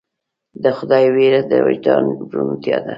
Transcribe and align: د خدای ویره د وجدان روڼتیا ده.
د 0.63 0.65
خدای 0.77 1.05
ویره 1.15 1.41
د 1.51 1.51
وجدان 1.67 2.03
روڼتیا 2.33 2.77
ده. 2.83 2.89